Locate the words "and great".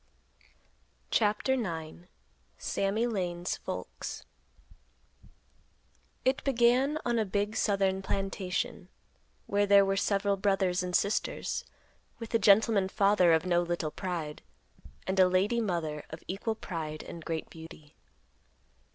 17.03-17.51